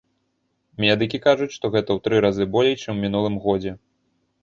Медыкі 0.85 1.17
кажуць, 1.27 1.51
што 1.57 1.65
гэта 1.77 1.85
ў 1.93 1.99
тры 2.09 2.25
разы 2.29 2.51
болей, 2.59 2.75
чым 2.83 2.93
у 2.99 3.07
мінулым 3.07 3.41
годзе. 3.49 3.79